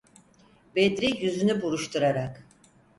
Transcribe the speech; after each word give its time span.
Bedri 0.75 1.21
yüzünü 1.23 1.61
buruşturarak: 1.61 2.45